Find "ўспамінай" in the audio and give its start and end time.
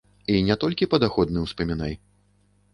1.45-1.93